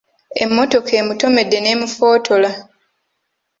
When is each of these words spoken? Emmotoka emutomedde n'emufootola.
Emmotoka 0.43 0.91
emutomedde 1.01 1.57
n'emufootola. 1.61 2.51